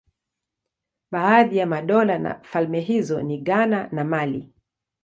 [1.11, 4.53] Baadhi ya madola na falme hizo ni Ghana na Mali.